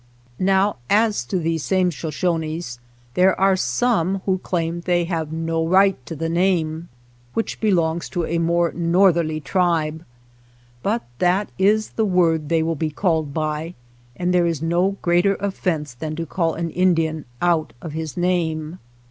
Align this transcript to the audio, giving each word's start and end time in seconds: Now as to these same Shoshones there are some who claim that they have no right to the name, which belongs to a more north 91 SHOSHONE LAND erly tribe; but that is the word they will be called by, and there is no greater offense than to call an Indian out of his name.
Now 0.39 0.77
as 0.89 1.23
to 1.25 1.37
these 1.37 1.61
same 1.61 1.91
Shoshones 1.91 2.79
there 3.13 3.39
are 3.39 3.55
some 3.55 4.23
who 4.25 4.39
claim 4.39 4.77
that 4.77 4.85
they 4.85 5.03
have 5.03 5.31
no 5.31 5.63
right 5.67 6.03
to 6.07 6.15
the 6.15 6.27
name, 6.27 6.89
which 7.35 7.59
belongs 7.61 8.09
to 8.09 8.25
a 8.25 8.39
more 8.39 8.71
north 8.71 9.13
91 9.13 9.13
SHOSHONE 9.13 9.13
LAND 9.13 9.15
erly 9.15 9.43
tribe; 9.45 10.05
but 10.81 11.03
that 11.19 11.51
is 11.59 11.89
the 11.91 12.05
word 12.05 12.49
they 12.49 12.63
will 12.63 12.73
be 12.73 12.89
called 12.89 13.31
by, 13.31 13.75
and 14.15 14.33
there 14.33 14.47
is 14.47 14.59
no 14.59 14.97
greater 15.03 15.35
offense 15.35 15.93
than 15.93 16.15
to 16.15 16.25
call 16.25 16.55
an 16.55 16.71
Indian 16.71 17.25
out 17.39 17.73
of 17.79 17.91
his 17.91 18.17
name. 18.17 18.79